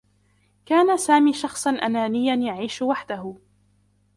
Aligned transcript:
كان 0.65 0.97
سامي 0.97 1.33
شخصا 1.33 1.71
أنانيّا 1.71 2.35
يعيش 2.35 2.81
وحده. 2.81 3.35